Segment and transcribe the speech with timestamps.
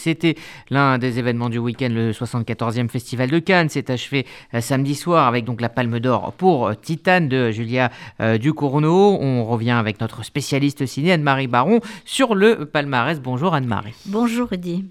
[0.00, 0.36] C'était
[0.70, 3.68] l'un des événements du week-end, le 74e Festival de Cannes.
[3.68, 7.90] s'est achevé euh, samedi soir avec donc la Palme d'Or pour euh, Titane de Julia
[8.20, 9.18] euh, Ducournau.
[9.20, 13.18] On revient avec notre spécialiste ciné Anne-Marie Baron sur le palmarès.
[13.18, 13.96] Bonjour Anne-Marie.
[14.06, 14.84] Bonjour Eddy.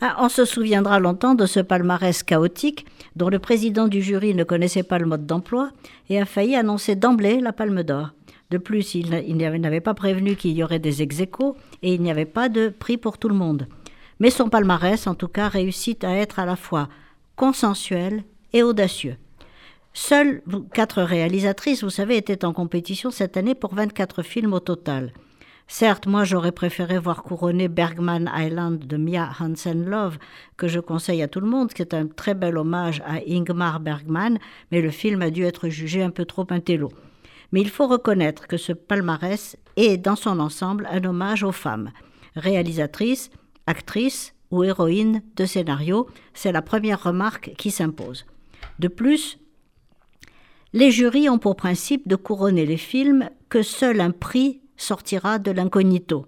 [0.00, 2.86] Ah, on se souviendra longtemps de ce palmarès chaotique
[3.16, 5.68] dont le président du jury ne connaissait pas le mode d'emploi
[6.08, 8.12] et a failli annoncer d'emblée la Palme d'Or.
[8.50, 12.24] De plus, il, n'avait pas prévenu qu'il y aurait des ex et il n'y avait
[12.24, 13.66] pas de prix pour tout le monde.
[14.20, 16.88] Mais son palmarès, en tout cas, réussit à être à la fois
[17.36, 19.16] consensuel et audacieux.
[19.92, 25.12] Seules quatre réalisatrices, vous savez, étaient en compétition cette année pour 24 films au total.
[25.70, 30.16] Certes, moi j'aurais préféré voir couronner Bergman Island de Mia Hansen-Love,
[30.56, 33.78] que je conseille à tout le monde, qui est un très bel hommage à Ingmar
[33.78, 34.38] Bergman,
[34.72, 36.90] mais le film a dû être jugé un peu trop intello.
[37.52, 41.90] Mais il faut reconnaître que ce palmarès est, dans son ensemble, un hommage aux femmes.
[42.34, 43.30] Réalisatrices,
[43.68, 48.24] actrice ou héroïne de scénario, c'est la première remarque qui s'impose.
[48.78, 49.38] De plus,
[50.72, 55.50] les jurys ont pour principe de couronner les films que seul un prix sortira de
[55.50, 56.26] l'incognito.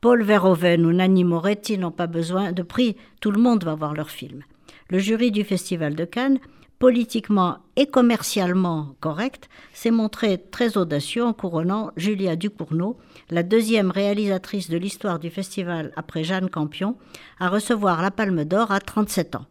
[0.00, 3.94] Paul Verhoeven ou Nanni Moretti n'ont pas besoin de prix, tout le monde va voir
[3.94, 4.44] leur film.
[4.90, 6.38] Le jury du Festival de Cannes
[6.78, 12.96] politiquement et commercialement correct, s'est montré très audacieux en couronnant Julia Ducournau,
[13.30, 16.96] la deuxième réalisatrice de l'histoire du festival après Jeanne Campion,
[17.40, 19.46] à recevoir la Palme d'Or à 37 ans,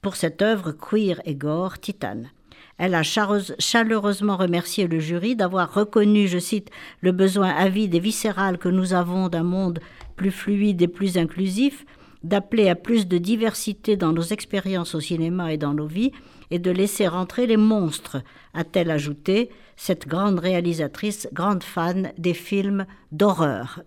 [0.00, 2.30] pour cette œuvre queer et gore titane.
[2.78, 8.58] Elle a chaleureusement remercié le jury d'avoir reconnu, je cite, le besoin avide et viscéral
[8.58, 9.78] que nous avons d'un monde
[10.16, 11.84] plus fluide et plus inclusif,
[12.24, 16.12] d'appeler à plus de diversité dans nos expériences au cinéma et dans nos vies,
[16.52, 18.18] et de laisser rentrer les monstres,
[18.52, 23.80] a-t-elle ajouté, cette grande réalisatrice, grande fan des films d'horreur.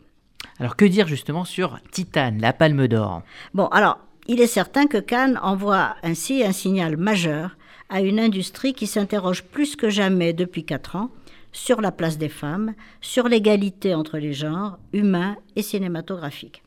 [0.60, 3.22] Alors que dire justement sur Titane, la palme d'or?
[3.54, 7.56] Bon, alors, il est certain que Cannes envoie ainsi un signal majeur
[7.90, 11.12] à une industrie qui s'interroge plus que jamais depuis quatre ans
[11.52, 16.64] sur la place des femmes, sur l'égalité entre les genres, humains et cinématographiques.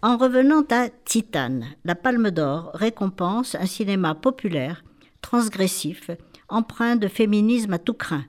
[0.00, 4.84] En revenant à Titane, la Palme d'Or récompense un cinéma populaire
[5.24, 6.10] transgressif,
[6.50, 8.26] empreint de féminisme à tout craint.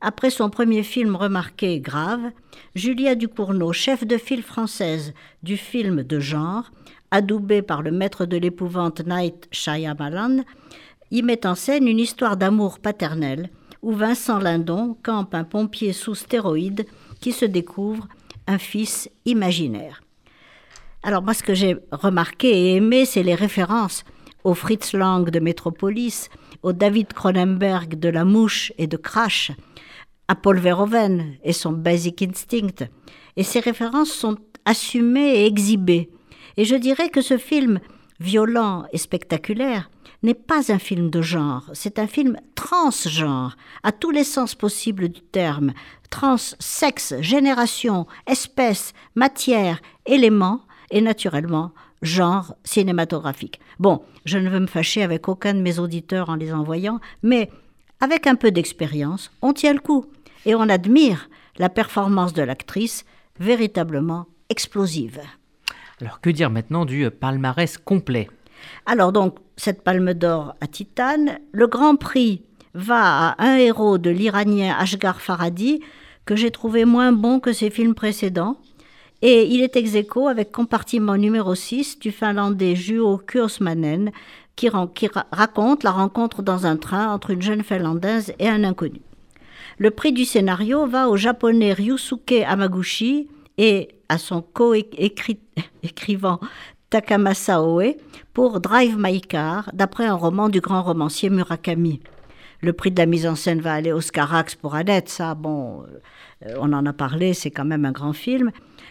[0.00, 2.30] Après son premier film remarqué Grave,
[2.76, 6.70] Julia Ducournau, chef de file française du film de genre,
[7.10, 10.44] adoubée par le maître de l'épouvante Night Shyamalan,
[11.10, 13.50] y met en scène une histoire d'amour paternel
[13.82, 16.86] où Vincent Lindon campe un pompier sous stéroïdes
[17.20, 18.06] qui se découvre
[18.46, 20.00] un fils imaginaire.
[21.02, 24.04] Alors moi ce que j'ai remarqué et aimé, c'est les références
[24.44, 26.28] au Fritz Lang de Metropolis,
[26.62, 29.52] au David Cronenberg de La Mouche et de Crash,
[30.28, 32.86] à Paul Verhoeven et son Basic Instinct.
[33.36, 36.10] Et ces références sont assumées et exhibées.
[36.56, 37.80] Et je dirais que ce film,
[38.20, 39.90] violent et spectaculaire,
[40.22, 45.08] n'est pas un film de genre, c'est un film transgenre, à tous les sens possibles
[45.08, 45.72] du terme,
[46.10, 53.60] trans, sexe, génération, espèce, matière, élément, et naturellement genre cinématographique.
[53.78, 57.50] Bon, je ne veux me fâcher avec aucun de mes auditeurs en les envoyant, mais
[58.00, 60.06] avec un peu d'expérience, on tient le coup
[60.46, 61.28] et on admire
[61.58, 63.04] la performance de l'actrice
[63.38, 65.20] véritablement explosive.
[66.00, 68.28] Alors que dire maintenant du palmarès complet?
[68.86, 72.42] Alors donc, cette palme d'or à Titane, le grand prix
[72.74, 75.80] va à un héros de l'Iranien Ashgar Farhadi,
[76.24, 78.58] que j'ai trouvé moins bon que ses films précédents,
[79.22, 79.96] et il est ex
[80.28, 84.12] avec compartiment numéro 6 du finlandais Juho Kuosmanen,
[84.56, 89.00] qui, raconte la rencontre dans un train entre une jeune finlandaise et un inconnu.
[89.78, 96.40] Le prix du scénario va au japonais Ryusuke Amaguchi et à son co-écrivant
[96.90, 97.94] Takamasa Oe
[98.34, 102.00] pour Drive My Car, d'après un roman du grand romancier Murakami.
[102.62, 105.82] Le prix de la mise en scène va aller au Scarax pour Annette, ça, bon,
[106.46, 108.50] euh, on en a parlé, c'est quand même un grand film.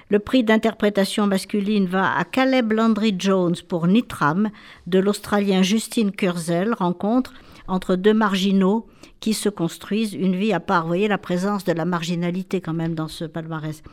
[0.10, 4.50] Le prix d'interprétation masculine va à Caleb Landry Jones pour Nitram
[4.88, 7.34] de l'Australien Justine Kurzel, rencontre
[7.68, 8.88] entre deux marginaux
[9.20, 10.84] qui se construisent une vie à part.
[10.84, 13.84] Vous voyez la présence de la marginalité quand même dans ce palmarès.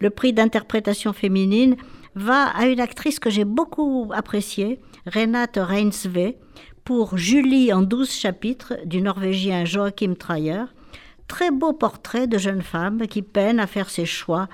[0.00, 1.76] Le prix d'interprétation féminine
[2.14, 6.34] va à une actrice que j'ai beaucoup appréciée, Renate Reinsve,
[6.84, 10.64] pour Julie en douze chapitres du Norvégien Joachim Treyer.
[11.28, 14.48] Très beau portrait de jeune femme qui peine à faire ses choix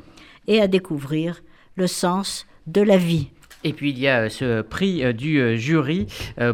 [0.46, 1.42] et à découvrir
[1.76, 3.30] le sens de la vie.
[3.66, 6.06] Et puis il y a ce prix du jury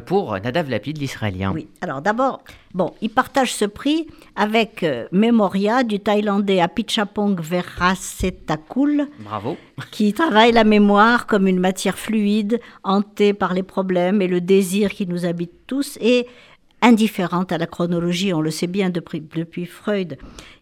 [0.07, 1.53] pour Nadav Lapid, l'Israélien.
[1.53, 2.43] Oui, alors d'abord,
[2.73, 4.83] bon, il partage ce prix avec
[5.13, 9.09] Memoria du Thaïlandais Apichapong Verasetakul.
[9.21, 9.59] Bravo.
[9.91, 14.91] Qui travaille la mémoire comme une matière fluide, hantée par les problèmes et le désir
[14.91, 16.27] qui nous habite tous et
[16.81, 20.17] indifférente à la chronologie, on le sait bien depuis, depuis, Freud.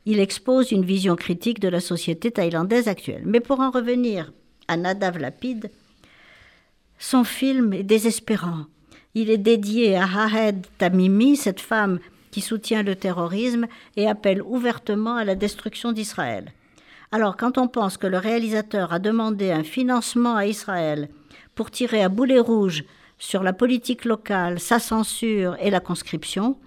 [0.04, 3.22] Il expose une vision critique de la société thaïlandaise actuelle.
[3.24, 4.32] Mais pour en revenir
[4.66, 5.70] à Nadav Lapid,
[7.10, 8.66] son film est désespérant.
[9.16, 11.98] Il est dédié à Hahed Tamimi, cette femme
[12.30, 13.66] qui soutient le terrorisme
[13.96, 16.52] et appelle ouvertement à la destruction d'Israël.
[17.10, 21.08] Alors quand on pense que le réalisateur a demandé un financement à Israël
[21.56, 22.84] pour tirer à boulet rouge
[23.18, 26.58] sur la politique locale, sa censure et la conscription,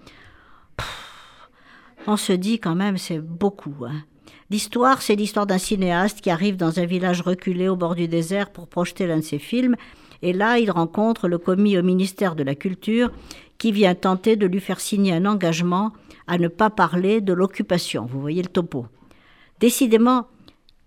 [2.06, 3.86] on se dit quand même c'est beaucoup.
[3.88, 4.04] Hein.
[4.50, 8.52] L'histoire, c'est l'histoire d'un cinéaste qui arrive dans un village reculé au bord du désert
[8.52, 9.78] pour projeter l'un de ses films,
[10.24, 13.12] et là il rencontre le commis au ministère de la Culture
[13.60, 15.92] qui vient tenter de lui faire signer un engagement
[16.26, 18.06] à ne pas parler de l'occupation.
[18.06, 18.88] Vous voyez le topo.
[19.60, 20.28] Décidément,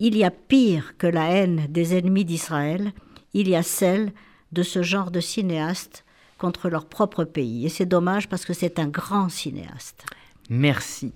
[0.00, 2.93] il y a pire que la haine des ennemis d'Israël,
[3.35, 4.12] il y a celle
[4.53, 6.05] de ce genre de cinéastes
[6.38, 7.67] contre leur propre pays.
[7.67, 10.05] Et c'est dommage parce que c'est un grand cinéaste.
[10.50, 11.12] Merci.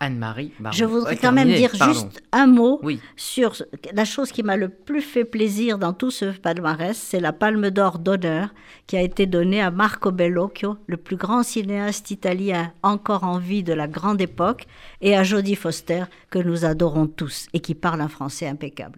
[0.00, 0.52] Anne-Marie.
[0.72, 2.80] Je voudrais quand même dire juste un mot
[3.16, 3.54] sur
[3.92, 7.70] la chose qui m'a le plus fait plaisir dans tout ce palmarès, c'est la Palme
[7.70, 8.50] d'Or d'honneur
[8.86, 13.62] qui a été donnée à Marco Bellocchio, le plus grand cinéaste italien encore en vie
[13.62, 14.66] de la grande époque,
[15.00, 18.96] et à Jodie Foster, que nous adorons tous et qui parle un français impeccable.